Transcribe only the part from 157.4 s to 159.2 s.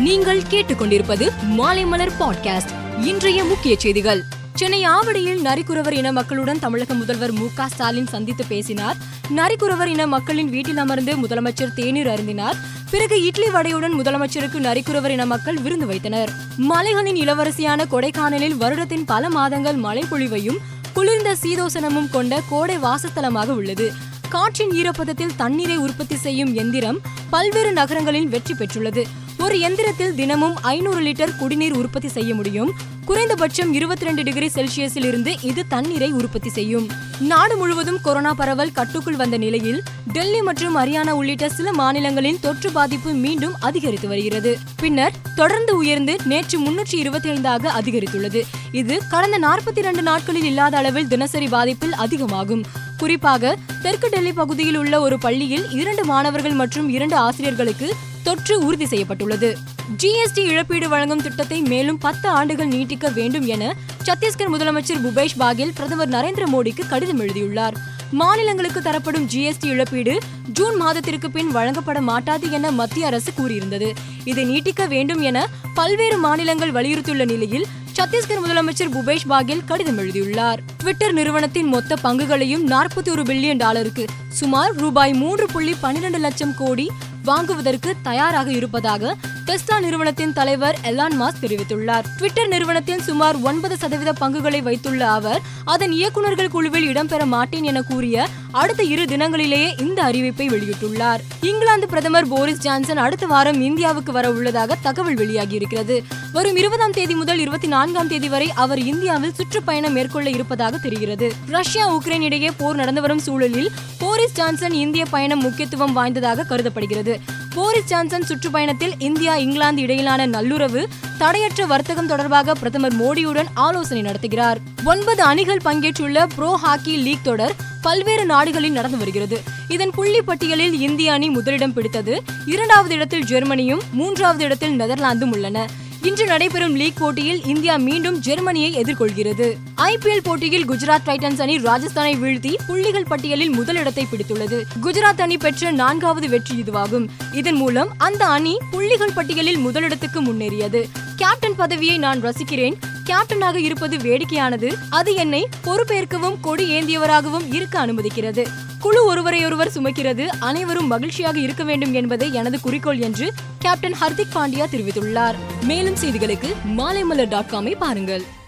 இருக்க அனுமதிக்கிறது. குழு